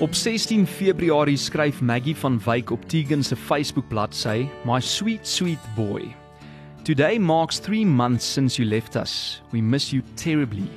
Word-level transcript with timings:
Op 0.00 0.14
16 0.14 0.66
Februarie 0.66 1.36
skryf 1.36 1.80
Maggie 1.80 2.16
van 2.16 2.40
Wyk 2.44 2.70
op 2.70 2.88
Tegan 2.88 3.22
se 3.22 3.36
Facebook 3.36 3.88
bladsy, 3.88 4.46
"My 4.64 4.80
sweet 4.80 5.26
sweet 5.26 5.58
boy. 5.74 6.14
Today 6.82 7.18
marks 7.18 7.58
3 7.58 7.86
months 7.86 8.32
since 8.32 8.62
you 8.62 8.68
left 8.68 8.96
us. 8.96 9.42
We 9.50 9.60
miss 9.60 9.90
you 9.90 10.02
terribly. 10.14 10.68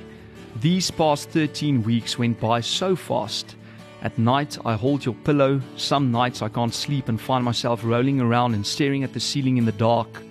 These 0.60 0.92
past 0.92 1.30
13 1.30 1.82
weeks 1.82 2.16
went 2.16 2.38
by 2.40 2.60
so 2.60 2.96
fast. 2.96 3.56
At 4.00 4.18
night 4.18 4.58
I 4.64 4.74
hold 4.74 5.04
your 5.04 5.16
pillow. 5.22 5.60
Some 5.76 6.10
nights 6.10 6.42
I 6.42 6.48
can't 6.48 6.74
sleep 6.74 7.08
and 7.08 7.20
find 7.20 7.44
myself 7.44 7.84
rolling 7.84 8.20
around 8.20 8.54
and 8.54 8.66
staring 8.66 9.04
at 9.04 9.12
the 9.12 9.20
ceiling 9.20 9.56
in 9.56 9.64
the 9.64 9.78
dark." 9.78 10.22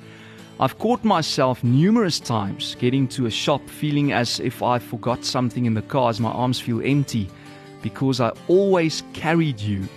I've 0.60 0.78
caught 0.78 1.04
myself 1.04 1.64
numerous 1.64 2.20
times 2.20 2.76
getting 2.80 3.08
to 3.08 3.26
a 3.26 3.32
shop 3.32 3.62
feeling 3.70 4.12
as 4.12 4.40
if 4.40 4.62
I 4.62 4.80
forgot 4.80 5.24
something 5.24 5.66
in 5.66 5.76
the 5.76 5.88
car 5.88 6.10
as 6.10 6.20
my 6.20 6.32
arms 6.32 6.60
feel 6.60 6.82
empty 6.82 7.28
because 7.82 8.20
I 8.20 8.32
always 8.48 9.04
carried 9.14 9.60
you. 9.60 9.88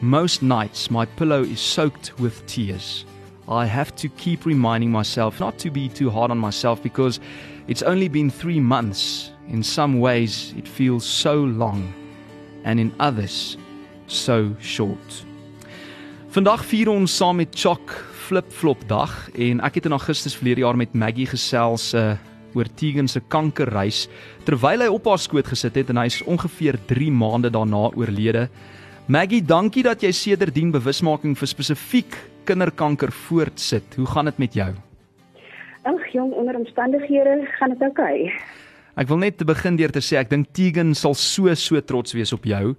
Most 0.00 0.42
nights 0.42 0.90
my 0.90 1.06
pillow 1.06 1.42
is 1.42 1.60
soaked 1.60 2.18
with 2.18 2.44
tears. 2.46 3.04
I 3.48 3.66
have 3.66 3.94
to 3.96 4.08
keep 4.08 4.44
reminding 4.44 4.90
myself 4.90 5.40
not 5.40 5.58
to 5.58 5.70
be 5.70 5.88
too 5.88 6.10
hard 6.10 6.30
on 6.30 6.38
myself 6.38 6.82
because 6.82 7.20
it's 7.68 7.82
only 7.82 8.08
been 8.08 8.30
3 8.30 8.60
months. 8.60 9.30
In 9.48 9.62
some 9.62 10.00
ways 10.00 10.52
it 10.56 10.68
feels 10.68 11.04
so 11.04 11.34
long 11.44 11.92
and 12.64 12.80
in 12.80 12.92
others 12.98 13.56
so 14.06 14.54
short. 14.60 15.24
Vandag 16.30 16.64
vier 16.68 16.90
ons 16.90 17.12
saam 17.16 17.38
met 17.40 17.54
Chok 17.54 17.92
Flip-Flop 18.26 18.82
Dag 18.90 19.12
en 19.38 19.62
ek 19.64 19.78
het 19.78 19.86
in 19.86 19.94
Augustus 19.96 20.34
verlede 20.36 20.60
jaar 20.66 20.76
met 20.76 20.94
Maggie 20.94 21.28
gesels 21.30 21.94
uh 21.94 22.16
oor 22.56 22.70
Tegan 22.80 23.08
se 23.08 23.20
kankerreis 23.20 24.06
terwyl 24.48 24.82
hy 24.82 24.88
op 24.90 25.06
haar 25.10 25.20
skoot 25.20 25.46
gesit 25.52 25.76
het 25.76 25.92
en 25.92 26.00
hy 26.00 26.08
is 26.10 26.22
ongeveer 26.24 26.80
3 26.88 27.12
maande 27.12 27.52
daarna 27.52 27.90
oorlede. 27.94 28.48
Maggie, 29.06 29.42
dankie 29.44 29.84
dat 29.86 30.02
jy 30.02 30.10
sedertdien 30.10 30.72
bewusmaking 30.74 31.36
vir 31.38 31.52
spesifiek 31.52 32.16
kinderkanker 32.48 33.12
voortsit. 33.12 33.94
Hoe 34.00 34.06
gaan 34.10 34.30
dit 34.32 34.38
met 34.42 34.54
jou? 34.54 34.70
Ag 35.86 36.06
jong, 36.12 36.32
onder 36.34 36.56
omstandighede 36.58 37.44
gaan 37.58 37.76
dit 37.76 37.82
oukei. 37.86 38.22
Okay. 38.26 38.64
Ek 38.96 39.10
wil 39.10 39.18
net 39.20 39.34
te 39.36 39.44
begin 39.44 39.76
deur 39.76 39.92
te 39.92 40.00
sê 40.00 40.16
ek 40.16 40.30
dink 40.30 40.54
Tegan 40.56 40.94
sal 40.96 41.12
so 41.20 41.52
so 41.60 41.80
trots 41.84 42.14
wees 42.16 42.30
op 42.32 42.46
jou. 42.48 42.70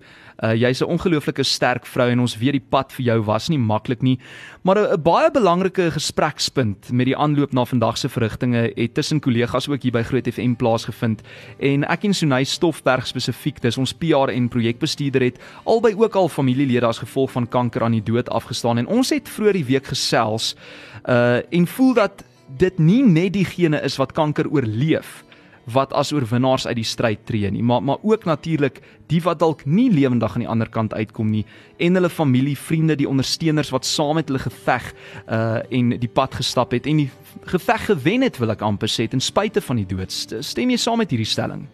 Uh 0.41 0.53
jy's 0.57 0.81
'n 0.81 0.89
ongelooflike 0.89 1.43
sterk 1.45 1.85
vrou 1.85 2.09
en 2.09 2.19
ons 2.19 2.37
weet 2.37 2.57
die 2.57 2.69
pad 2.73 2.91
vir 2.91 3.05
jou 3.05 3.21
was 3.25 3.49
nie 3.49 3.59
maklik 3.59 4.01
nie, 4.01 4.17
maar 4.63 4.77
'n 4.79 5.01
baie 5.01 5.29
belangrike 5.29 5.91
gesprekspunt 5.91 6.91
met 6.91 7.05
die 7.05 7.15
aanloop 7.15 7.53
na 7.53 7.65
vandag 7.65 7.97
se 7.97 8.09
verrigtinge 8.09 8.73
het 8.75 8.93
tussen 8.95 9.19
kollegas 9.21 9.69
ook 9.69 9.83
hier 9.83 9.91
by 9.91 10.01
Groot 10.01 10.27
FM 10.27 10.55
plaasgevind 10.55 11.21
en 11.59 11.83
ek 11.83 12.05
en 12.05 12.13
Sunay 12.13 12.43
Stoffberg 12.45 13.05
spesifiek, 13.05 13.61
dis 13.61 13.77
ons 13.77 13.93
PR 13.93 14.29
en 14.29 14.49
projekbestuurder 14.49 15.21
het 15.21 15.39
albei 15.65 15.93
ook 15.93 16.15
al 16.15 16.29
familielede 16.29 16.87
as 16.87 16.99
gevolg 16.99 17.31
van 17.31 17.47
kanker 17.47 17.83
aan 17.83 17.91
die 17.91 18.03
dood 18.03 18.27
afgestaan 18.29 18.79
en 18.79 18.87
ons 18.87 19.09
het 19.09 19.29
vroeër 19.29 19.53
die 19.53 19.65
week 19.65 19.85
gesels 19.85 20.55
uh 21.05 21.41
en 21.51 21.67
voel 21.67 21.93
dat 21.93 22.23
dit 22.57 22.79
nie 22.79 23.03
net 23.03 23.33
diegene 23.33 23.81
is 23.83 23.97
wat 23.97 24.13
kanker 24.13 24.49
oorleef 24.49 25.26
wat 25.73 25.93
as 25.93 26.13
oorwinnaars 26.15 26.67
uit 26.67 26.77
die 26.79 26.87
stryd 26.87 27.25
tree 27.27 27.49
nie, 27.51 27.63
maar 27.63 27.83
maar 27.83 27.97
ook 28.01 28.25
natuurlik 28.25 28.79
die 29.11 29.21
wat 29.23 29.39
dalk 29.39 29.65
nie 29.65 29.89
lewendig 29.91 30.33
aan 30.33 30.45
die 30.45 30.49
ander 30.49 30.69
kant 30.69 30.93
uitkom 30.93 31.29
nie 31.31 31.45
en 31.77 31.99
hulle 31.99 32.09
familie, 32.09 32.57
vriende, 32.57 32.95
die 32.95 33.09
ondersteuners 33.09 33.71
wat 33.75 33.85
saam 33.85 34.15
met 34.15 34.29
hulle 34.31 34.43
geveg 34.43 34.93
uh 35.27 35.59
en 35.77 35.89
die 35.99 36.11
pad 36.19 36.35
gestap 36.39 36.71
het 36.71 36.87
en 36.87 37.03
die 37.03 37.09
geveg 37.51 37.85
gewen 37.85 38.21
het, 38.21 38.37
wil 38.39 38.51
ek 38.51 38.61
amper 38.61 38.91
sê, 38.91 39.07
ten 39.09 39.23
spyte 39.23 39.61
van 39.61 39.81
die 39.81 39.87
dood. 39.87 40.11
Stem 40.11 40.71
jy 40.71 40.77
saam 40.77 41.01
met 41.03 41.11
hierdie 41.11 41.27
stelling? 41.27 41.67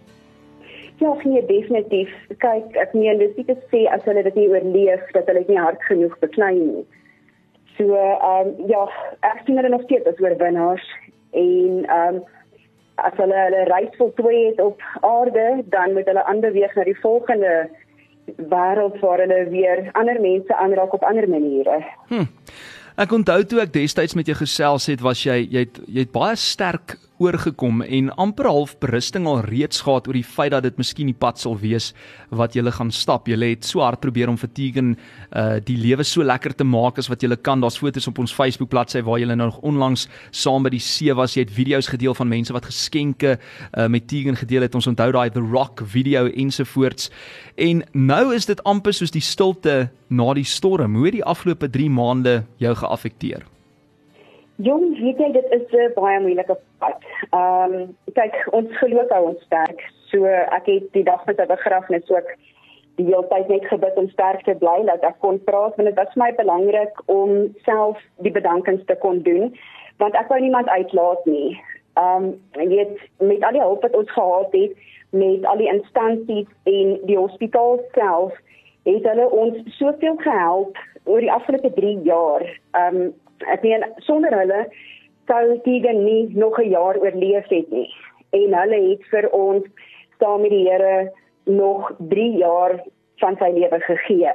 Ja, 1.01 1.13
nee, 1.23 1.45
definitief. 1.45 2.11
Kyk, 2.37 2.75
ek 2.79 2.93
meen 2.93 3.17
dis 3.19 3.33
nie 3.37 3.45
te 3.47 3.55
sê 3.71 3.85
as 3.91 4.03
hulle 4.07 4.23
dit 4.23 4.35
nie 4.39 4.49
oorleef 4.51 5.01
dat 5.15 5.27
hulle 5.27 5.43
nie 5.47 5.59
hard 5.59 5.81
genoeg 5.89 6.13
beklein 6.21 6.61
nie. 6.67 6.85
So, 7.77 7.97
ehm 7.97 8.53
um, 8.53 8.69
ja, 8.69 8.85
ek 9.25 9.41
sien 9.45 9.57
hulle 9.57 9.73
nog 9.73 9.83
steeds 9.87 10.07
as 10.09 10.21
oorwinnaars 10.21 10.85
en 11.31 11.83
ehm 11.83 12.21
um, 12.21 12.23
as 12.95 13.15
hulle 13.17 13.37
hulle 13.45 13.63
reis 13.69 13.95
voltooi 13.97 14.45
het 14.49 14.61
op 14.61 14.81
aarde, 15.01 15.63
dan 15.73 15.93
moet 15.93 16.05
hulle 16.09 16.25
aanbeweeg 16.25 16.75
na 16.75 16.83
die 16.83 16.99
volgende 17.01 17.53
wêreld 18.37 18.99
waar 19.01 19.19
hulle 19.19 19.41
weer 19.49 19.89
ander 19.99 20.21
mense 20.21 20.55
aanraak 20.55 20.93
op 20.93 21.03
ander 21.03 21.29
maniere. 21.29 21.81
Hm. 22.07 22.29
Ek 22.95 23.11
onthou 23.11 23.41
toe 23.49 23.63
ek 23.63 23.73
destyds 23.73 24.13
met 24.13 24.29
jou 24.29 24.37
gesels 24.37 24.85
het, 24.91 25.01
was 25.01 25.23
jy 25.25 25.39
jy 25.49 25.65
het, 25.65 25.79
jy 25.87 26.05
het 26.05 26.13
baie 26.13 26.35
sterk 26.37 26.97
oorgekom 27.21 27.81
en 27.81 28.09
amper 28.17 28.47
half 28.49 28.73
berusting 28.81 29.27
al 29.29 29.43
reeds 29.45 29.83
gehad 29.85 30.07
oor 30.07 30.17
die 30.17 30.25
feit 30.25 30.51
dat 30.53 30.65
dit 30.65 30.77
miskien 30.81 31.09
die 31.11 31.17
pad 31.17 31.39
sal 31.39 31.55
wees 31.61 31.91
wat 32.33 32.55
jy 32.57 32.63
gaan 32.73 32.91
stap. 32.91 33.27
Jy 33.27 33.37
het 33.53 33.65
so 33.65 33.83
hard 33.85 34.01
probeer 34.01 34.31
om 34.31 34.37
Vertigen 34.37 34.95
uh 35.31 35.59
die 35.63 35.77
lewe 35.77 36.03
so 36.03 36.23
lekker 36.23 36.55
te 36.57 36.65
maak 36.65 36.97
as 36.97 37.09
wat 37.11 37.21
jy 37.21 37.35
kan. 37.35 37.61
Daar's 37.61 37.77
foto's 37.77 38.07
op 38.07 38.19
ons 38.19 38.33
Facebook 38.33 38.69
bladsy 38.69 39.01
waar 39.01 39.19
jy 39.19 39.27
nou 39.29 39.37
nog 39.45 39.61
onlangs 39.61 40.07
saam 40.31 40.63
by 40.63 40.73
die 40.73 40.81
see 40.81 41.13
was. 41.13 41.35
Jy 41.35 41.45
het 41.45 41.53
video's 41.53 41.87
gedeel 41.87 42.15
van 42.17 42.27
mense 42.27 42.53
wat 42.53 42.65
geskenke 42.65 43.37
uh 43.77 43.87
met 43.87 44.07
Tigen 44.07 44.35
gedeel 44.35 44.61
het. 44.65 44.75
Ons 44.75 44.87
onthou 44.87 45.11
daai 45.11 45.29
The 45.29 45.43
Rock 45.43 45.83
video 45.85 46.25
ensovoorts. 46.27 47.11
En 47.55 47.83
nou 47.93 48.33
is 48.33 48.45
dit 48.45 48.63
amper 48.63 48.93
soos 48.93 49.11
die 49.11 49.21
stilte 49.21 49.91
na 50.09 50.33
die 50.33 50.47
storm. 50.47 50.95
Hoe 50.95 51.05
het 51.05 51.19
die 51.21 51.25
afgelope 51.25 51.69
3 51.69 51.89
maande 51.89 52.43
jou 52.57 52.75
geaffekteer? 52.75 53.52
Jong, 54.61 54.99
weet 54.99 55.17
jy 55.17 55.31
dit 55.33 55.51
is 55.51 55.71
'n 55.71 55.93
baie 55.95 56.19
moeilike 56.19 56.57
pad. 56.79 57.01
Ehm 57.31 57.73
um, 57.73 57.97
kyk, 58.13 58.35
ons 58.51 58.69
geloof 58.77 59.09
hou 59.09 59.25
ons 59.27 59.41
sterk. 59.43 59.81
So 60.11 60.25
ek 60.25 60.65
het 60.65 60.91
die 60.93 61.03
dag 61.03 61.25
met 61.25 61.41
'n 61.41 61.47
begrafnis 61.47 62.09
ook 62.09 62.29
die 62.95 63.05
hele 63.05 63.25
tyd 63.29 63.47
net 63.47 63.65
gebid 63.65 63.97
om 63.97 64.09
sterk 64.09 64.43
te 64.43 64.53
bly 64.53 64.85
dat 64.85 65.01
ek 65.01 65.19
kon 65.19 65.43
praat 65.43 65.75
want 65.75 65.89
dit 65.89 65.97
was 65.97 66.13
vir 66.13 66.23
my 66.23 66.31
belangrik 66.37 67.01
om 67.05 67.55
self 67.65 67.97
die 68.21 68.31
bedankings 68.31 68.85
te 68.85 68.95
kon 68.95 69.21
doen 69.21 69.57
want 69.97 70.13
ek 70.15 70.29
wou 70.29 70.39
niemand 70.39 70.69
uitlaat 70.69 71.25
nie. 71.25 71.57
Ehm 71.97 72.23
um, 72.23 72.41
jy 72.51 72.67
weet 72.67 72.97
met 73.17 73.43
al 73.43 73.57
die 73.57 73.65
hulp 73.65 73.81
wat 73.81 73.95
ons 73.95 74.11
gehad 74.11 74.53
het 74.53 74.77
met 75.09 75.45
al 75.45 75.57
die 75.57 75.73
instansies 75.73 76.49
en 76.63 76.99
die 77.09 77.17
hospitaal 77.17 77.79
self 77.93 78.33
het 78.83 79.03
hulle 79.03 79.29
ons 79.29 79.57
soveel 79.77 80.15
gehelp 80.17 80.77
oor 81.03 81.19
die 81.19 81.31
afgelope 81.31 81.73
3 81.73 81.99
jaar. 82.03 82.45
Ehm 82.71 83.01
um, 83.01 83.13
ek 83.51 83.63
meen 83.63 83.85
sonder 83.97 84.33
hulle 84.37 84.65
sou 85.27 85.59
Tegan 85.63 86.03
nie 86.05 86.29
nog 86.35 86.59
'n 86.59 86.69
jaar 86.69 86.97
oorleef 86.97 87.47
het 87.49 87.69
nie 87.71 87.89
en 88.33 88.55
hulle 88.57 88.79
het 88.89 89.03
vir 89.11 89.29
ons 89.31 89.65
saam 90.19 90.41
met 90.41 90.53
die 90.53 90.65
Here 90.69 91.11
nog 91.45 91.91
3 91.97 92.37
jaar 92.37 92.79
van 93.21 93.37
sy 93.37 93.49
lewe 93.53 93.79
gegee. 93.79 94.33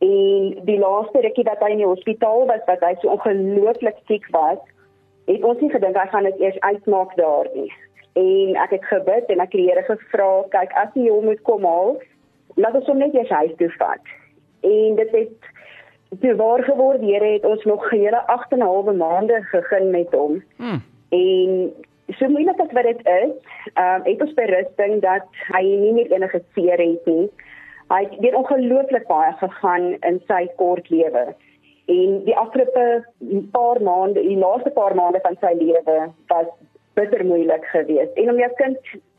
En 0.00 0.54
die 0.64 0.78
laaste 0.80 1.20
rukkie 1.20 1.44
wat 1.44 1.60
hy 1.60 1.74
in 1.74 1.82
die 1.82 1.88
hospitaal 1.88 2.46
was, 2.48 2.62
wat 2.66 2.84
hy 2.86 2.94
so 3.00 3.12
ongelooflik 3.12 3.98
siek 4.08 4.26
was, 4.36 4.60
het 5.28 5.44
ons 5.44 5.60
nie 5.60 5.70
gedink 5.72 5.98
hy 5.98 6.06
gaan 6.12 6.28
dit 6.30 6.40
eers 6.40 6.60
uitmaak 6.60 7.12
daar 7.20 7.50
nie. 7.54 7.68
En 8.18 8.56
ek 8.64 8.72
het 8.78 8.86
gebid 8.88 9.28
en 9.28 9.44
ek 9.44 9.52
het 9.52 9.58
die 9.58 9.68
Here 9.68 9.84
gevra, 9.90 10.30
kyk 10.56 10.72
as 10.80 10.96
jy 10.96 11.10
hom 11.10 11.28
moet 11.28 11.42
kom 11.48 11.66
haal, 11.68 11.98
laat 12.56 12.78
ons 12.80 12.88
hom 12.90 13.02
net 13.02 13.14
eers 13.14 13.34
huis 13.42 13.52
toe 13.60 13.70
vat. 13.76 14.14
En 14.66 14.96
dit 14.96 15.14
het 15.18 15.52
toe 16.18 16.34
waar 16.34 16.62
geword 16.62 17.00
Here 17.00 17.32
het 17.32 17.44
ons 17.44 17.64
nog 17.64 17.90
hele 17.90 18.26
8 18.26 18.52
en 18.52 18.58
'n 18.58 18.60
halwe 18.60 18.92
maande 18.92 19.42
gegeen 19.42 19.90
met 19.90 20.10
hom. 20.10 20.42
Hmm. 20.56 20.82
En 21.08 21.72
so 22.06 22.28
moeilik 22.28 22.60
as 22.60 22.72
wat 22.72 22.82
dit 22.82 23.06
is, 23.06 23.32
ehm 23.74 23.94
um, 23.94 24.02
het 24.04 24.20
ons 24.20 24.34
berusting 24.34 25.00
dat 25.00 25.26
hy 25.54 25.62
nie 25.62 25.92
meer 25.92 26.12
enige 26.12 26.42
seer 26.54 26.78
het 26.78 27.06
nie. 27.06 27.30
Hy 27.88 28.02
het 28.02 28.18
weer 28.18 28.36
ongelooflik 28.36 29.06
baie 29.06 29.32
gegaan 29.32 29.96
in 30.00 30.22
sy 30.26 30.46
kort 30.56 30.90
lewe. 30.90 31.34
En 31.86 32.24
die 32.24 32.36
afgelope 32.36 33.04
paar 33.50 33.82
maande, 33.82 34.22
die 34.22 34.38
laaste 34.38 34.70
paar 34.70 34.94
maande 34.94 35.18
van 35.22 35.36
sy 35.40 35.52
lewe 35.58 36.10
was 36.26 36.46
bitter 36.94 37.24
moeilik 37.26 37.64
geweest. 37.64 38.14
En 38.14 38.30
om 38.30 38.38
jou 38.38 38.50
kind 38.54 38.78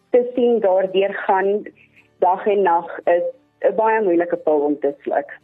te 0.10 0.32
sien 0.36 0.60
daardeur 0.60 1.14
gaan 1.14 1.64
dag 2.20 2.48
en 2.48 2.62
nag 2.62 3.00
is 3.04 3.24
'n 3.60 3.76
baie 3.76 4.02
moeilike 4.02 4.38
pil 4.38 4.60
om 4.60 4.80
te 4.80 4.94
sluk. 5.02 5.41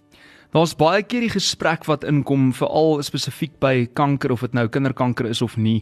Daar's 0.55 0.75
baie 0.75 1.03
keer 1.03 1.25
die 1.25 1.33
gesprek 1.33 1.85
wat 1.85 2.05
inkom 2.07 2.53
veral 2.55 3.01
spesifiek 3.03 3.57
by 3.59 3.87
kanker 3.93 4.31
of 4.31 4.45
dit 4.45 4.53
nou 4.53 4.67
kinderkanker 4.71 5.27
is 5.27 5.41
of 5.41 5.57
nie 5.57 5.81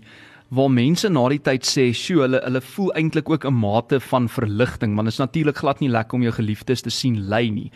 waar 0.55 0.69
mense 0.69 1.09
na 1.09 1.23
die 1.29 1.41
tyd 1.41 1.65
sê, 1.65 1.93
"Sjoe, 1.93 2.21
hulle 2.21 2.39
hulle 2.43 2.61
voel 2.61 2.91
eintlik 2.93 3.29
ook 3.29 3.45
'n 3.45 3.53
mate 3.53 3.99
van 3.99 4.27
verligting, 4.29 4.95
want 4.95 5.07
dit 5.07 5.13
is 5.13 5.19
natuurlik 5.19 5.57
glad 5.57 5.79
nie 5.79 5.89
lekker 5.89 6.13
om 6.13 6.21
jou 6.21 6.33
geliefdes 6.33 6.81
te 6.81 6.89
sien 6.89 7.29
ly 7.29 7.49
nie." 7.49 7.71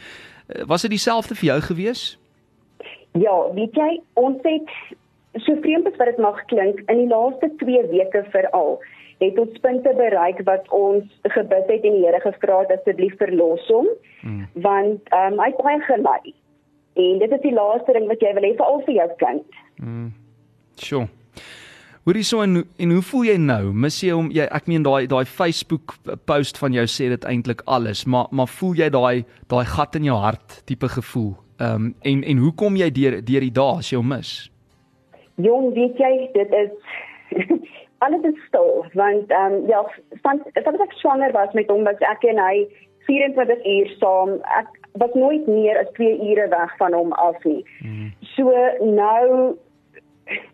Eh, 0.49 0.63
was 0.65 0.81
dit 0.81 0.91
dieselfde 0.91 1.35
vir 1.35 1.45
jou 1.45 1.61
gewees? 1.61 2.17
Ja, 3.13 3.53
weet 3.53 3.73
jy, 3.73 4.01
ons 4.13 4.37
het 4.43 4.69
so 5.33 5.55
vreemd 5.61 5.87
as 5.87 5.97
wat 5.97 6.07
dit 6.07 6.17
mag 6.17 6.45
klink, 6.45 6.79
in 6.87 6.97
die 6.97 7.07
laaste 7.07 7.51
2 7.57 7.87
weke 7.89 8.25
veral 8.31 8.79
het 9.19 9.39
ons 9.39 9.59
punte 9.59 9.93
bereik 9.95 10.39
wat 10.47 10.69
ons 10.69 11.03
gebid 11.23 11.67
het 11.67 11.83
en 11.83 11.95
die 11.97 12.05
Here 12.05 12.19
gevra 12.23 12.59
het 12.59 12.71
asseblief 12.71 13.17
verlos 13.17 13.67
hom, 13.67 13.87
hmm. 14.21 14.45
want 14.53 15.01
um, 15.13 15.39
hy 15.39 15.49
het 15.51 15.63
baie 15.63 15.81
gelei. 15.81 16.33
En 16.99 17.21
dit 17.21 17.31
is 17.31 17.45
die 17.45 17.55
laaste 17.55 17.95
ding 17.95 18.09
wat 18.11 18.23
jy 18.23 18.33
wil 18.35 18.47
hê 18.47 18.51
vir 18.57 18.67
al 18.67 18.83
vir 18.87 18.95
jou 18.97 19.07
kind. 19.21 19.57
Mm. 19.79 20.11
Sjoe. 20.79 21.07
Hoorie 22.07 22.23
so 22.23 22.41
en 22.41 22.63
en 22.79 22.91
hoe 22.95 23.01
voel 23.05 23.25
jy 23.27 23.35
nou? 23.43 23.73
Mis 23.85 23.99
jy 24.01 24.15
hom 24.15 24.31
jy 24.33 24.47
ek 24.55 24.69
meen 24.71 24.85
daai 24.87 25.05
daai 25.11 25.27
Facebook 25.29 25.97
post 26.29 26.57
van 26.57 26.73
jou 26.73 26.85
sê 26.89 27.09
dit 27.11 27.27
eintlik 27.27 27.61
alles, 27.67 28.05
maar 28.07 28.31
maar 28.31 28.49
voel 28.59 28.79
jy 28.79 28.87
daai 28.95 29.25
daai 29.51 29.65
gat 29.75 29.99
in 29.99 30.07
jou 30.07 30.17
hart 30.17 30.61
tipe 30.65 30.89
gevoel? 30.95 31.35
Ehm 31.59 31.75
um, 31.75 31.91
en 32.11 32.23
en 32.23 32.41
hoe 32.45 32.53
kom 32.55 32.79
jy 32.79 32.89
deur 32.95 33.19
deur 33.27 33.45
die 33.45 33.55
dae 33.59 33.83
as 33.83 33.91
jy 33.91 33.99
hom 33.99 34.09
mis? 34.15 34.31
Jong, 35.43 35.69
weet 35.75 35.99
jy, 35.99 36.13
dit 36.33 36.55
is 36.63 36.73
alles 38.07 38.25
is 38.31 38.41
stil 38.47 38.85
want 38.95 39.31
ehm 39.31 39.59
um, 39.59 39.69
ja, 39.69 39.83
van 40.23 40.41
van 40.63 40.81
ek 40.87 40.97
swanger 41.03 41.35
was 41.35 41.53
met 41.53 41.69
hom 41.69 41.83
was 41.83 42.07
ek 42.15 42.25
en 42.31 42.39
hy 42.41 42.65
24 43.11 43.65
uur 43.75 43.93
saam. 43.99 44.35
Ek 44.57 44.78
was 44.91 45.13
nooit 45.13 45.47
meer 45.47 45.77
as 45.77 45.91
2 45.93 46.19
ure 46.29 46.47
weg 46.47 46.77
van 46.77 46.93
hom 46.93 47.11
af 47.11 47.43
nie. 47.43 47.65
Mm. 47.79 48.13
So 48.19 48.53
nou 48.79 49.57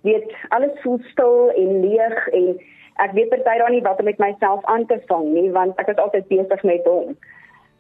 weet 0.02 0.36
alles 0.48 0.82
voel 0.82 1.00
stil 1.12 1.52
en 1.56 1.80
leeg 1.88 2.28
en 2.28 2.60
ek 3.04 3.12
weet 3.12 3.30
party 3.30 3.58
daar 3.60 3.72
nie 3.72 3.84
wat 3.84 4.00
om 4.00 4.06
met 4.06 4.18
myself 4.18 4.66
aan 4.66 4.86
te 4.86 5.00
vang 5.08 5.28
nie 5.34 5.52
want 5.52 5.80
ek 5.80 5.92
is 5.94 6.02
altyd 6.04 6.28
besig 6.28 6.64
met 6.64 6.86
hom. 6.86 7.16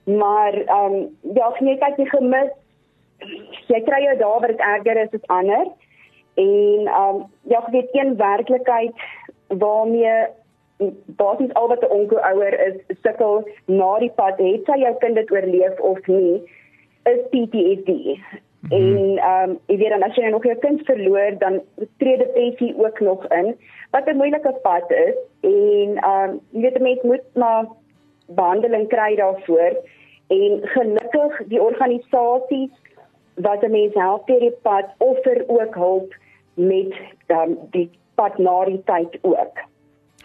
Maar 0.05 0.53
ehm 0.53 0.93
um, 0.93 1.17
ja, 1.33 1.53
nee, 1.59 1.77
kyk 1.77 1.97
jy 1.97 2.05
gemis. 2.05 2.51
Jy 3.67 3.81
kry 3.87 4.01
jou 4.03 4.17
dae 4.17 4.39
wat 4.39 4.51
dit 4.51 4.59
erger 4.59 5.01
is 5.01 5.13
as 5.17 5.29
ander. 5.37 5.67
En 6.35 6.87
ehm 6.87 7.15
um, 7.15 7.23
ja, 7.49 7.61
ek 7.63 7.71
weet 7.73 7.95
een 7.95 8.17
werklikheid 8.17 9.05
waarmee 9.47 10.27
basies 11.05 11.53
al 11.53 11.67
wat 11.67 11.83
'n 11.83 11.91
onkelouer 11.99 12.67
is 12.67 12.97
sukkel 13.01 13.47
na 13.65 13.99
die 13.99 14.11
pad 14.15 14.37
het 14.37 14.65
sy 14.65 14.79
jou 14.79 14.95
kind 14.99 15.15
dit 15.15 15.31
oorleef 15.31 15.79
of 15.79 16.07
nie 16.07 16.41
is 17.03 17.21
PTSD. 17.31 17.89
Mm 17.89 18.69
-hmm. 18.69 18.97
En 18.97 19.17
ehm 19.17 19.49
um, 19.49 19.59
jy 19.65 19.77
weet 19.77 19.89
dan 19.89 20.03
as 20.03 20.15
jy 20.15 20.29
nog 20.29 20.43
jou 20.43 20.57
kind 20.57 20.81
verloor 20.85 21.37
dan 21.37 21.61
tree 21.97 22.17
depressie 22.17 22.75
ook 22.77 22.99
nog 22.99 23.27
in 23.27 23.55
wat 23.91 24.07
'n 24.07 24.17
moeilike 24.17 24.53
pad 24.61 24.91
is 24.91 25.15
en 25.41 25.97
ehm 25.97 26.29
um, 26.29 26.39
jy 26.49 26.61
weet 26.61 26.79
mense 26.79 27.07
moet 27.07 27.25
maar 27.33 27.65
behandeling 28.27 28.87
kry 28.87 29.15
daarvoor 29.15 29.73
en 30.27 30.59
gelukkig 30.63 31.47
die 31.47 31.61
organisasies 31.61 32.71
wat 33.35 33.67
mense 33.67 33.99
help 33.99 34.27
deur 34.27 34.39
die 34.39 34.57
pad 34.61 34.85
offer 34.97 35.43
ook 35.47 35.75
hulp 35.75 36.15
met 36.53 36.93
um, 37.27 37.57
die 37.71 37.89
pad 38.15 38.37
na 38.37 38.65
die 38.65 38.81
tyd 38.85 39.17
ook. 39.21 39.59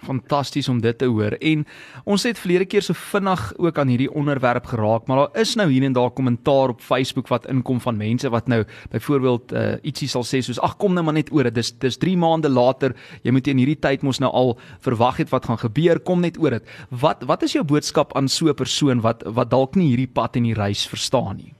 Fantasties 0.06 0.68
om 0.68 0.80
dit 0.80 0.98
te 0.98 1.08
hoor. 1.10 1.36
En 1.40 1.64
ons 2.04 2.22
het 2.22 2.38
verlede 2.38 2.66
keer 2.66 2.82
so 2.82 2.96
vinnig 2.96 3.42
ook 3.58 3.78
aan 3.78 3.92
hierdie 3.92 4.10
onderwerp 4.10 4.66
geraak, 4.72 5.06
maar 5.06 5.16
daar 5.16 5.40
is 5.42 5.54
nou 5.58 5.68
hier 5.70 5.84
en 5.84 5.92
daar 5.96 6.10
kommentaar 6.10 6.74
op 6.74 6.80
Facebook 6.80 7.28
wat 7.28 7.46
inkom 7.50 7.80
van 7.80 7.96
mense 7.96 8.30
wat 8.30 8.48
nou 8.48 8.64
byvoorbeeld 8.90 9.52
uh, 9.52 9.74
ietsie 9.82 10.08
sal 10.08 10.24
sê 10.24 10.42
soos 10.44 10.60
ag 10.60 10.76
kom 10.80 10.94
nou 10.94 11.04
maar 11.04 11.18
net 11.18 11.32
oor 11.32 11.48
dit. 11.50 11.54
Dis 11.60 11.72
dis 11.78 12.00
3 12.00 12.16
maande 12.16 12.48
later. 12.48 12.96
Jy 13.22 13.34
moet 13.36 13.46
in 13.52 13.60
hierdie 13.62 13.78
tyd 13.80 14.02
mos 14.02 14.20
nou 14.20 14.32
al 14.32 14.56
verwag 14.80 15.22
het 15.24 15.30
wat 15.30 15.48
gaan 15.50 15.60
gebeur. 15.60 16.00
Kom 16.00 16.20
net 16.24 16.40
oor 16.40 16.58
dit. 16.58 16.76
Wat 16.90 17.24
wat 17.28 17.42
is 17.46 17.56
jou 17.56 17.64
boodskap 17.64 18.16
aan 18.16 18.28
so 18.28 18.48
'n 18.48 18.54
persoon 18.54 19.00
wat 19.00 19.22
wat 19.26 19.50
dalk 19.50 19.76
nie 19.76 19.88
hierdie 19.92 20.12
pad 20.12 20.36
en 20.36 20.42
die 20.42 20.54
reis 20.54 20.86
verstaan 20.86 21.36
nie? 21.36 21.54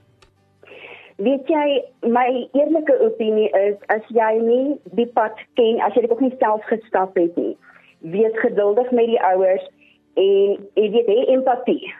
Weet 1.21 1.49
jy, 1.53 1.83
my 2.09 2.49
eerlike 2.57 2.95
opinie 3.05 3.51
is 3.53 3.77
as 3.93 4.05
jy 4.09 4.31
nie 4.41 4.79
die 4.97 5.09
pad 5.13 5.37
ken, 5.59 5.77
as 5.85 5.93
jy 5.93 6.07
dit 6.07 6.13
ook 6.15 6.23
nie 6.25 6.33
self 6.41 6.65
gestap 6.65 7.19
het 7.21 7.37
nie, 7.37 7.53
wees 8.01 8.39
geduldig 8.41 8.91
met 8.91 9.07
die 9.07 9.21
ouers 9.21 9.67
en 10.15 10.57
jy 10.75 10.89
weet 10.97 11.07
hê 11.13 11.19
empatie 11.35 11.95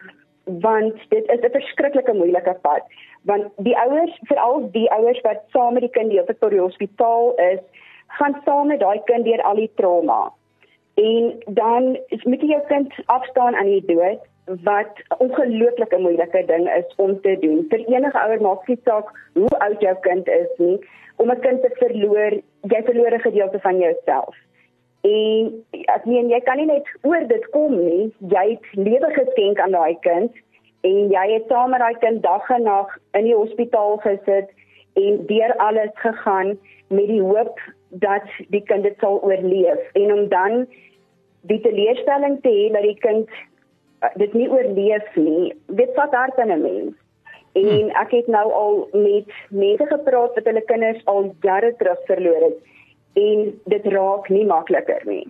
want 0.65 0.97
dit 1.09 1.29
is 1.29 1.41
'n 1.41 1.55
verskriklike 1.57 2.13
moeilike 2.13 2.55
pad 2.61 2.83
want 3.23 3.47
die 3.57 3.77
ouers 3.77 4.17
veral 4.29 4.69
die 4.71 4.89
ouers 4.91 5.21
wat 5.21 5.43
saam 5.53 5.73
met 5.73 5.81
die 5.81 5.95
kind 5.97 6.09
deel 6.09 6.25
tot 6.25 6.49
die 6.49 6.65
hospitaal 6.65 7.33
is 7.51 7.59
gaan 8.07 8.35
saam 8.45 8.67
met 8.67 8.79
daai 8.79 9.01
kind 9.05 9.25
deur 9.25 9.41
al 9.41 9.55
die 9.55 9.71
trauma 9.75 10.33
en 10.95 11.39
dan 11.47 11.97
moet 12.23 12.41
jy 12.41 12.47
jou 12.47 12.61
kind 12.67 12.93
afstaan 13.05 13.55
aan 13.55 13.71
die 13.71 13.85
dood 13.85 14.19
wat 14.45 14.93
'n 15.09 15.15
ongelooflike 15.17 15.97
moeilike 15.97 16.45
ding 16.45 16.73
is 16.73 16.95
om 16.95 17.21
te 17.21 17.37
doen. 17.39 17.65
Vir 17.69 17.79
enige 17.79 18.19
ouer 18.19 18.41
maak 18.41 18.65
dit 18.65 18.79
saak 18.83 19.07
hoe 19.33 19.59
oud 19.59 19.81
jou 19.81 19.95
kind 19.99 20.27
is 20.27 20.51
nie. 20.57 20.79
Om 21.15 21.31
'n 21.31 21.39
kind 21.39 21.61
te 21.61 21.69
verloor, 21.73 22.31
jy 22.61 22.83
verloor 22.83 23.13
'n 23.13 23.19
gedeelte 23.19 23.59
van 23.59 23.77
jouself. 23.77 24.35
En 25.07 25.51
ek 25.71 26.05
meen 26.05 26.29
jy 26.29 26.39
kan 26.45 26.57
nie 26.57 26.69
net 26.69 26.87
oor 27.01 27.27
dit 27.27 27.45
kom 27.55 27.75
nie. 27.75 28.11
Jy 28.33 28.45
het 28.53 28.71
lewe 28.77 29.11
geskenk 29.17 29.59
aan 29.59 29.77
daai 29.77 29.97
kind 30.05 30.31
en 30.81 31.13
jy 31.13 31.25
het 31.33 31.45
saam 31.49 31.73
met 31.73 31.79
daai 31.79 31.97
kind 32.01 32.23
dag 32.23 32.49
en 32.49 32.63
nag 32.63 32.97
in 33.17 33.29
die 33.29 33.37
hospitaal 33.37 33.97
gesit 34.05 34.49
en 34.99 35.21
deur 35.29 35.53
alles 35.57 35.93
gegaan 36.05 36.57
met 36.89 37.07
die 37.07 37.21
hoop 37.21 37.59
dat 38.03 38.25
die 38.49 38.63
kind 38.65 38.83
dit 38.83 38.97
sal 38.99 39.21
oorleef 39.21 39.81
en 39.93 40.13
om 40.13 40.27
dan 40.29 40.65
die 41.49 41.61
teleurstelling 41.61 42.41
te 42.41 42.49
hê 42.49 42.67
dat 42.73 42.85
die 42.85 42.99
kind 43.01 43.29
Eh, 44.01 44.09
dit 44.17 44.33
nie 44.33 44.49
oorleef 44.49 45.15
nie. 45.15 45.53
Dit 45.77 45.93
vat 45.97 46.13
hart 46.17 46.37
in 46.41 46.51
'n 46.51 46.61
mens. 46.61 46.93
En 47.53 47.67
hmm. 47.67 47.89
ek 48.03 48.11
het 48.11 48.27
nou 48.27 48.51
al 48.51 48.87
met 48.91 49.29
mense 49.49 49.85
gepraat 49.85 50.33
wat 50.35 50.45
hulle 50.49 50.61
kinders 50.61 51.05
al 51.05 51.35
jare 51.41 51.73
terug 51.77 51.99
verloor 52.05 52.41
het 52.47 52.57
en 53.19 53.59
dit 53.73 53.85
raak 53.93 54.29
nie 54.29 54.45
makliker 54.45 55.01
nie. 55.05 55.25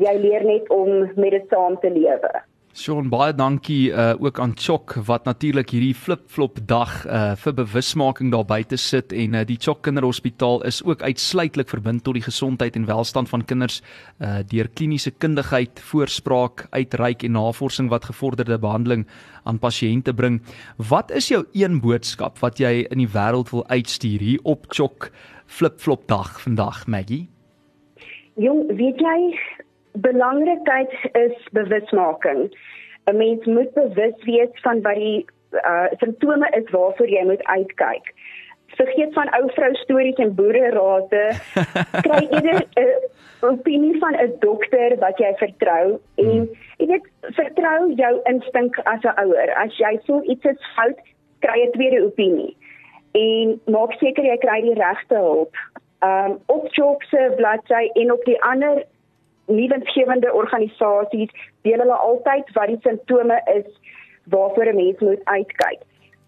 Jy 0.00 0.14
leer 0.18 0.44
net 0.44 0.70
om 0.74 1.10
met 1.14 1.30
dit 1.30 1.46
saam 1.50 1.78
te 1.80 1.90
lewe. 1.90 2.32
Sean 2.74 3.06
baie 3.06 3.30
dankie 3.30 3.92
uh, 3.94 4.16
ook 4.18 4.40
aan 4.42 4.56
Chok 4.58 4.96
wat 5.06 5.28
natuurlik 5.28 5.70
hierdie 5.70 5.94
flip-flop 5.94 6.56
dag 6.66 6.90
uh, 7.06 7.36
vir 7.38 7.54
bewusmaking 7.54 8.32
daar 8.32 8.42
buite 8.48 8.74
sit 8.82 9.12
en 9.14 9.36
uh, 9.38 9.44
die 9.46 9.60
Chok 9.62 9.84
Kinderhospitaal 9.86 10.64
is 10.66 10.80
ook 10.82 11.04
uitsluitlik 11.06 11.70
verbind 11.70 12.02
tot 12.02 12.18
die 12.18 12.24
gesondheid 12.26 12.74
en 12.74 12.88
welstand 12.90 13.30
van 13.30 13.46
kinders 13.46 13.78
uh, 14.18 14.42
deur 14.50 14.66
kliniese 14.74 15.14
kundigheid, 15.22 15.78
voorspraak, 15.86 16.66
uitreik 16.74 17.22
en 17.22 17.38
navorsing 17.38 17.92
wat 17.94 18.10
gevorderde 18.10 18.58
behandeling 18.58 19.06
aan 19.46 19.62
pasiënte 19.62 20.10
bring. 20.10 20.40
Wat 20.74 21.14
is 21.14 21.30
jou 21.30 21.44
een 21.54 21.78
boodskap 21.78 22.42
wat 22.42 22.58
jy 22.58 22.88
in 22.90 23.04
die 23.04 23.12
wêreld 23.14 23.54
wil 23.54 23.62
uitstuur 23.70 24.18
hier 24.18 24.42
op 24.42 24.66
Chok 24.74 25.12
flip-flop 25.46 26.08
dag 26.10 26.40
vandag 26.42 26.88
Maggie? 26.90 27.28
Jong, 28.34 28.66
weet 28.74 28.98
jy 28.98 29.62
belangrikheid 29.94 30.92
is 31.12 31.48
bewusmaking. 31.52 32.50
'n 33.04 33.16
Mens 33.16 33.44
moet 33.44 33.72
bewus 33.74 34.24
wees 34.24 34.60
van 34.62 34.82
wat 34.82 34.94
die 34.94 35.26
uh, 35.50 35.86
simptome 35.98 36.48
is 36.50 36.70
waarvoor 36.70 37.08
jy 37.08 37.24
moet 37.24 37.44
uitkyk. 37.44 38.14
Vergeet 38.66 39.12
van 39.12 39.28
ou 39.38 39.50
vrou 39.54 39.74
stories 39.74 40.16
en 40.16 40.34
boererate. 40.34 41.24
Kry 42.06 42.26
eerder 42.30 42.64
'n 42.74 42.80
uh, 42.80 43.50
opinie 43.50 43.98
van 43.98 44.16
'n 44.16 44.32
dokter 44.38 44.96
wat 44.98 45.18
jy 45.18 45.32
vertrou 45.36 46.00
en 46.14 46.30
hmm. 46.30 46.48
jy 46.78 46.86
weet 46.86 47.08
vertrou 47.20 47.92
jou 47.94 48.20
instink 48.24 48.78
as 48.78 49.02
'n 49.02 49.18
ouer. 49.20 49.54
As 49.54 49.76
jy 49.78 50.00
so 50.04 50.22
iets 50.22 50.44
is 50.44 50.72
fout, 50.74 50.98
kry 51.38 51.60
'n 51.66 51.72
tweede 51.72 52.04
opinie. 52.04 52.56
En 53.12 53.60
maak 53.64 53.92
seker 53.92 54.24
jy 54.24 54.36
kry 54.36 54.60
die 54.60 54.74
regte 54.80 55.14
hulp. 55.14 55.54
Um 56.00 56.40
op 56.46 56.66
Jobse 56.74 57.32
bladsy 57.36 57.90
en 57.94 58.12
op 58.12 58.24
die 58.24 58.42
ander 58.42 58.84
nuwensgewende 59.46 60.32
organisasies 60.32 61.30
deel 61.62 61.78
hulle 61.78 61.98
altyd 62.08 62.52
wat 62.52 62.66
die 62.66 62.78
simptome 62.82 63.40
is 63.54 63.68
waarvoor 64.24 64.66
'n 64.72 64.76
mens 64.76 64.98
moet 64.98 65.24
uitkyk. 65.24 65.80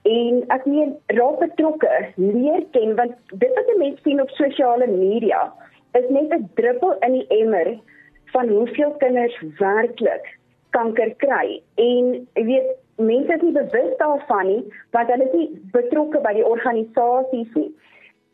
En 0.02 0.44
ek 0.49 0.66
meen 0.66 0.96
raak 1.06 1.38
betrokke, 1.38 1.94
leer 2.14 2.64
ken 2.70 2.94
want 2.94 3.14
dit 3.32 3.54
wat 3.54 3.68
'n 3.75 3.78
mens 3.78 4.02
sien 4.02 4.20
op 4.20 4.30
sosiale 4.30 4.87
media 4.87 5.52
is 5.92 6.08
net 6.08 6.32
'n 6.32 6.50
druppel 6.54 6.96
in 7.00 7.12
die 7.12 7.26
emmer 7.28 7.78
van 8.25 8.49
hoeveel 8.49 8.90
kinders 8.90 9.42
werklik 9.58 10.38
kanker 10.70 11.14
kry. 11.16 11.62
En 11.75 12.28
jy 12.35 12.44
weet 12.44 12.68
mense 12.96 13.32
is 13.32 13.42
nie 13.42 13.52
bewus 13.52 13.96
daarvan 13.99 14.46
nie 14.46 14.62
want 14.90 15.11
hulle 15.12 15.25
is 15.25 15.32
nie 15.32 15.50
betrokke 15.73 16.20
by 16.20 16.32
die 16.32 16.46
organisasies 16.46 17.52
nie. 17.54 17.70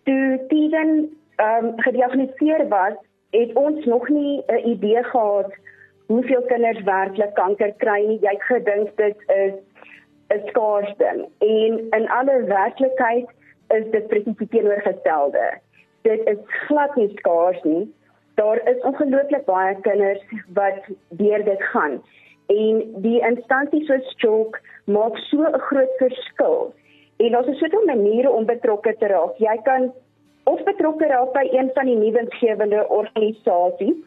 Toe 0.05 0.41
Steven 0.45 0.93
ehm 1.37 1.67
um, 1.67 1.73
gediagnoseer 1.87 2.69
was 2.69 2.99
het 3.33 3.53
ons 3.57 3.85
nog 3.85 4.09
nie 4.09 4.43
'n 4.47 4.69
idee 4.69 5.03
gehad 5.03 5.53
hoeveel 6.07 6.43
kinders 6.43 6.83
werklik 6.83 7.35
kanker 7.35 7.73
kry 7.77 8.01
nie. 8.07 8.19
Jy 8.21 8.31
het 8.31 8.43
gedink 8.43 8.97
dit 8.97 9.17
is 9.27 9.55
'n 10.35 10.47
skaars 10.49 10.93
ding. 10.97 11.21
En 11.39 11.73
in 11.99 12.09
alle 12.09 12.45
werklikheid 12.45 13.29
is 13.69 13.91
dit 13.91 14.07
presies 14.09 14.49
teenoorgestelde. 14.51 15.59
Dit 16.03 16.29
is 16.29 16.39
glad 16.67 16.97
nie 16.97 17.13
skaars 17.17 17.63
nie. 17.63 17.95
Daar 18.35 18.69
is 18.69 18.83
ongelooflik 18.83 19.45
baie 19.45 19.81
kinders 19.81 20.23
wat 20.55 20.81
deur 21.09 21.45
dit 21.45 21.63
gaan. 21.63 22.03
En 22.47 22.85
die 22.97 23.21
instansies 23.21 23.87
soos 23.87 24.15
Chok 24.17 24.61
maak 24.85 25.17
so 25.17 25.43
'n 25.43 25.59
groot 25.59 25.93
verskil. 25.97 26.75
En 27.17 27.37
ons 27.37 27.47
het 27.47 27.57
soveel 27.57 27.85
maniere 27.85 28.31
om 28.31 28.47
betrokke 28.47 28.97
te 28.99 29.07
raak. 29.07 29.37
Jy 29.37 29.61
kan 29.63 29.93
of 30.45 30.63
betrokke 30.65 31.07
raak 31.07 31.33
by 31.33 31.45
een 31.53 31.71
van 31.75 31.87
die 31.87 31.97
nuwensgewende 31.97 32.89
organisasies. 32.89 34.01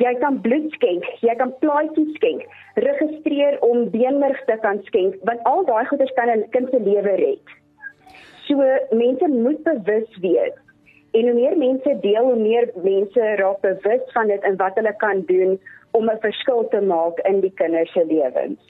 Jy 0.00 0.14
kan 0.22 0.40
bloed 0.40 0.72
skenk, 0.72 1.04
jy 1.20 1.34
kan 1.36 1.52
plaatsies 1.60 2.14
skenk, 2.16 2.46
registreer 2.74 3.58
om 3.60 3.90
beenmerg 3.90 4.40
te 4.48 4.56
kan 4.62 4.80
skenk, 4.88 5.18
want 5.28 5.44
al 5.44 5.64
daai 5.64 5.84
goeders 5.86 6.12
kan 6.16 6.30
'n 6.30 6.48
kind 6.50 6.70
se 6.70 6.80
lewe 6.80 7.14
red. 7.20 7.46
So 8.46 8.56
mense 8.90 9.28
moet 9.28 9.62
bewus 9.62 10.18
wees 10.20 10.56
En 11.10 11.26
hoe 11.26 11.34
meer 11.34 11.56
mense 11.58 11.98
deel, 12.00 12.24
hoe 12.24 12.38
meer 12.38 12.70
mense 12.74 13.34
raak 13.40 13.60
bewus 13.60 14.12
van 14.14 14.26
dit 14.30 14.44
en 14.46 14.56
wat 14.56 14.76
hulle 14.78 14.92
kan 14.96 15.24
doen 15.26 15.56
om 15.90 16.10
'n 16.10 16.20
verskil 16.20 16.68
te 16.68 16.80
maak 16.80 17.18
in 17.30 17.40
die 17.40 17.52
kinders 17.54 17.92
se 17.92 18.04
lewens. 18.06 18.60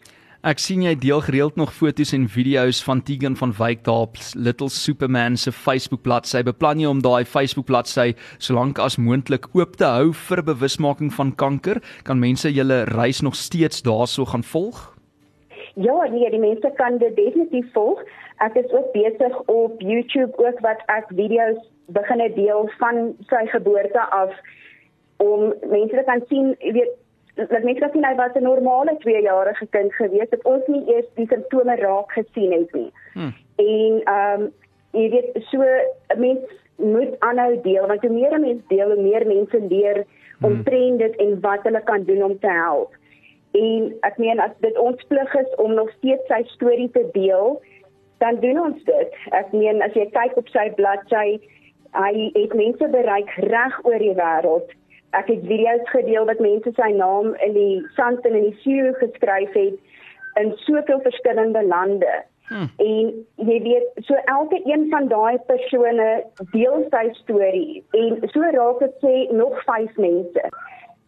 Ek 0.40 0.56
sien 0.56 0.80
jy 0.80 0.94
deel 0.97 1.20
gereeld 1.20 1.59
nog 1.61 1.75
foto's 1.76 2.14
en 2.16 2.23
video's 2.32 2.78
van 2.80 3.02
Tegan 3.04 3.35
van 3.37 3.50
Wyk 3.59 3.82
daar 3.85 4.06
op 4.06 4.14
Little 4.32 4.70
Superman 4.73 5.35
se 5.37 5.52
Facebook 5.52 6.00
bladsy. 6.00 6.40
Beplan 6.40 6.80
jy 6.80 6.88
om 6.88 7.02
daai 7.04 7.28
Facebook 7.28 7.66
bladsy 7.68 8.14
solank 8.38 8.80
as 8.80 8.97
moontlik 8.97 9.50
oop 9.52 9.76
te 9.76 9.85
hou 9.85 10.14
vir 10.16 10.40
bewusmaking 10.47 11.12
van 11.12 11.35
kanker? 11.37 11.82
Kan 12.09 12.25
mense 12.25 12.49
julle 12.49 12.87
reis 12.88 13.20
nog 13.20 13.37
steeds 13.37 13.85
daarso 13.85 14.25
gaan 14.25 14.47
volg? 14.54 14.80
Ja, 15.76 16.09
nee, 16.09 16.32
die 16.32 16.40
mense 16.40 16.73
kan 16.80 16.97
dit 17.04 17.12
definitief 17.20 17.68
volg. 17.76 18.00
Ek 18.40 18.56
is 18.56 18.73
ook 18.73 18.88
besig 18.97 19.37
op 19.44 19.76
YouTube 19.85 20.32
ook 20.40 20.64
wat 20.64 20.80
ek 20.88 21.12
video's 21.12 21.61
begin 21.92 22.25
deel 22.32 22.64
van 22.80 23.12
sy 23.28 23.44
geboorte 23.52 24.09
af 24.09 24.32
om 25.20 25.52
mense 25.68 25.92
te 25.92 26.09
kan 26.09 26.25
sien, 26.32 26.54
jy 26.64 26.73
weet, 26.80 27.00
dat 27.49 27.62
mense 27.62 27.80
kan 27.80 27.90
sien 27.92 28.04
hy 28.04 28.14
was 28.14 28.35
'n 28.35 28.42
normale 28.42 28.97
2-jarige 29.04 29.66
kind 29.70 29.94
gewees 29.94 30.30
het 30.30 30.44
ons 30.44 30.66
nie 30.66 30.85
eers 30.94 31.06
die 31.14 31.26
simptome 31.26 31.76
raak 31.76 32.12
gesien 32.12 32.52
het 32.52 32.73
nie. 32.73 32.92
Hmm. 33.12 33.35
En 33.56 34.00
ehm 34.04 34.42
um, 34.42 34.52
jy 34.92 35.11
weet 35.11 35.44
so 35.50 35.64
mense 36.16 36.59
moet 36.76 37.14
aanhou 37.18 37.61
deel 37.62 37.87
want 37.87 38.00
hoe 38.00 38.11
meer 38.11 38.40
mense 38.40 38.64
deel, 38.68 38.90
hoe 38.92 39.02
meer 39.02 39.26
mense 39.26 39.61
leer 39.68 40.04
om 40.40 40.52
hmm. 40.52 40.97
dit 40.97 41.16
en 41.16 41.40
wat 41.40 41.62
hulle 41.62 41.82
kan 41.82 42.04
doen 42.04 42.23
om 42.23 42.38
te 42.38 42.50
help. 42.50 42.94
En 43.52 43.94
ek 44.00 44.18
meen 44.18 44.40
as 44.40 44.52
dit 44.59 44.78
ons 44.78 45.04
plig 45.09 45.35
is 45.35 45.54
om 45.54 45.75
nog 45.75 45.90
steeds 45.90 46.26
sy 46.26 46.42
storie 46.44 46.90
te 46.90 47.09
deel, 47.12 47.62
dan 48.18 48.40
doen 48.40 48.61
ons 48.61 48.85
dit. 48.85 49.14
Ek 49.30 49.52
meen 49.52 49.82
as 49.82 49.92
jy 49.92 50.06
kyk 50.11 50.37
op 50.37 50.49
sy 50.49 50.70
bladsy, 50.75 51.40
hy 51.92 52.30
het 52.35 52.54
mense 52.54 52.88
bereik 52.88 53.30
reg 53.50 53.80
oor 53.85 53.99
die 53.99 54.14
wêreld 54.14 54.70
ek 55.19 55.26
het 55.26 55.47
video's 55.47 55.88
gedeel 55.90 56.25
wat 56.25 56.38
mense 56.38 56.73
sy 56.76 56.90
naam 56.97 57.35
in 57.47 57.55
die 57.57 57.87
sand 57.97 58.26
en 58.26 58.37
in 58.38 58.50
die 58.50 58.59
see 58.62 58.93
geskryf 59.00 59.52
het 59.59 59.79
in 60.40 60.52
soveel 60.67 61.00
verskillende 61.00 61.62
lande. 61.67 62.12
Hmm. 62.50 62.71
En 62.83 63.11
jy 63.49 63.59
weet, 63.62 63.90
so 64.07 64.14
elke 64.14 64.61
een 64.64 64.88
van 64.90 65.09
daai 65.09 65.38
persone 65.47 66.09
deel 66.52 66.87
sy 66.90 67.05
storie 67.23 67.83
en 67.99 68.23
so 68.35 68.52
raak 68.57 68.83
dit 68.83 68.97
sê 69.05 69.17
nog 69.43 69.59
5 69.67 69.97
mense. 69.97 70.47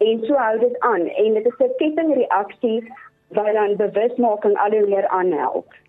En 0.03 0.27
so 0.27 0.39
hou 0.39 0.59
dit 0.59 0.79
aan 0.87 1.07
en 1.07 1.35
dit 1.39 1.47
is 1.47 1.59
'n 1.59 1.75
kettingreaksie 1.79 2.93
wat 3.39 3.53
dan 3.53 3.77
bewusmaking 3.77 4.59
al 4.59 4.71
hoe 4.71 4.87
meer 4.87 5.09
aanhelp. 5.09 5.82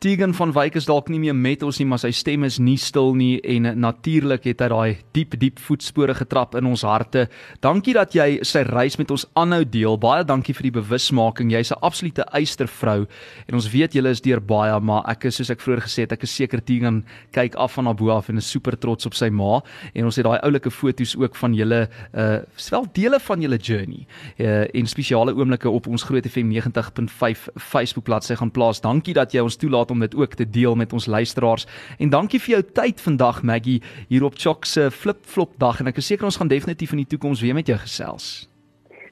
Tegan 0.00 0.32
van 0.32 0.52
Wyk 0.56 0.78
is 0.80 0.86
dalk 0.88 1.10
nie 1.12 1.18
meer 1.20 1.34
met 1.36 1.60
ons 1.60 1.76
nie, 1.76 1.84
maar 1.84 2.00
sy 2.00 2.08
stem 2.16 2.46
is 2.46 2.54
nie 2.56 2.78
stil 2.80 3.10
nie 3.12 3.34
en 3.52 3.66
natuurlik 3.84 4.46
het 4.48 4.62
hy 4.64 4.68
daai 4.72 5.02
diep 5.12 5.34
diep 5.36 5.58
voetspore 5.60 6.14
getrap 6.16 6.54
in 6.56 6.70
ons 6.70 6.86
harte. 6.88 7.26
Dankie 7.60 7.92
dat 7.92 8.16
jy 8.16 8.38
sy 8.48 8.62
reis 8.64 8.96
met 8.96 9.12
ons 9.12 9.26
aanhou 9.36 9.60
deel. 9.68 9.98
Baie 10.00 10.24
dankie 10.24 10.54
vir 10.56 10.70
die 10.70 10.72
bewusmaking. 10.78 11.52
Jy's 11.52 11.72
'n 11.76 11.84
absolute 11.84 12.24
eystervrou 12.32 13.04
en 13.46 13.54
ons 13.54 13.68
weet 13.68 13.92
jy 13.92 14.06
is 14.08 14.22
deur 14.22 14.40
baie, 14.40 14.80
maar 14.80 15.04
ek 15.06 15.26
is 15.26 15.36
soos 15.36 15.50
ek 15.50 15.60
vroeër 15.60 15.84
gesê 15.84 16.08
het, 16.08 16.12
ek 16.12 16.22
is 16.22 16.34
seker 16.34 16.64
Tegan 16.64 17.04
kyk 17.32 17.54
af 17.56 17.72
van 17.72 17.84
haar 17.84 17.94
bo 17.94 18.08
af 18.08 18.30
en 18.30 18.38
is 18.38 18.50
super 18.50 18.78
trots 18.78 19.04
op 19.04 19.12
sy 19.12 19.28
ma 19.28 19.60
en 19.94 20.04
ons 20.06 20.16
het 20.16 20.24
daai 20.24 20.40
oulike 20.40 20.70
foto's 20.70 21.14
ook 21.14 21.36
van 21.36 21.52
julle 21.52 21.90
uh 22.14 22.40
wel 22.70 22.86
dele 22.94 23.20
van 23.20 23.42
julle 23.42 23.58
journey 23.58 24.06
uh 24.38 24.64
en 24.72 24.86
spesiale 24.86 25.34
oomblikke 25.34 25.68
op 25.68 25.86
ons 25.86 26.02
Groot 26.02 26.26
FM 26.26 26.48
90.5 26.48 27.48
Facebook 27.58 28.04
bladsy 28.04 28.34
gaan 28.34 28.50
plaas. 28.50 28.80
Dankie 28.80 29.12
dat 29.12 29.32
jy 29.32 29.40
ons 29.40 29.56
toelaat 29.56 29.89
om 29.90 30.00
dit 30.00 30.14
ook 30.14 30.34
te 30.34 30.50
deel 30.50 30.74
met 30.74 30.92
ons 30.92 31.06
luisteraars. 31.06 31.66
En 31.98 32.10
dankie 32.10 32.40
vir 32.40 32.54
jou 32.54 32.62
tyd 32.72 33.00
vandag 33.00 33.42
Maggie 33.42 33.82
hier 34.08 34.24
op 34.24 34.38
Chok 34.38 34.64
se 34.64 34.90
flip-flop 34.90 35.58
dag 35.58 35.80
en 35.80 35.86
ek 35.86 35.96
is 35.96 36.06
seker 36.06 36.24
ons 36.24 36.36
gaan 36.36 36.48
definitief 36.48 36.92
in 36.92 37.04
die 37.04 37.10
toekoms 37.16 37.40
weer 37.40 37.54
met 37.54 37.66
jou 37.66 37.78
gesels. 37.78 38.48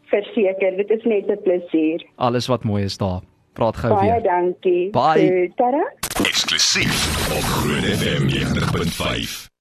Verseker, 0.08 0.76
dit 0.76 0.90
is 0.90 1.04
net 1.04 1.28
'n 1.28 1.42
plesier. 1.42 2.06
Alles 2.16 2.46
wat 2.46 2.64
mooi 2.64 2.84
is 2.84 2.96
daar. 2.96 3.20
Praat 3.52 3.76
gou 3.76 4.00
weer. 4.00 4.10
Baie 4.10 4.22
dankie. 4.22 4.90
Bye. 4.90 5.52
Tada. 5.56 5.84
Eksklusief 6.24 6.96
op 7.36 7.42
Groot 7.42 7.84
FM 7.84 8.28
90.5. 8.28 9.57